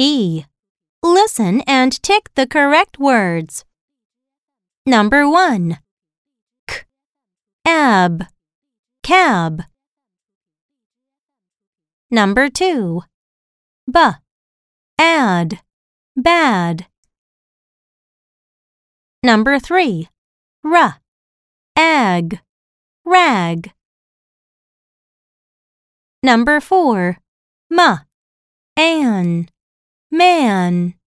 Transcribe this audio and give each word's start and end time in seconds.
E. 0.00 0.44
Listen 1.02 1.60
and 1.62 2.00
tick 2.04 2.30
the 2.36 2.46
correct 2.46 3.00
words. 3.00 3.64
Number 4.86 5.28
1. 5.28 5.78
K. 6.68 6.82
Ab. 7.66 8.26
Cab. 9.02 9.64
Number 12.12 12.48
2. 12.48 13.02
B. 13.92 14.00
Add. 15.00 15.62
Bad. 16.16 16.86
Number 19.24 19.58
3. 19.58 20.08
R. 20.64 21.00
Ag. 21.74 22.40
Rag. 23.04 23.72
Number 26.22 26.60
4. 26.60 27.18
M. 27.72 28.00
An. 28.76 29.48
Man. 30.10 30.97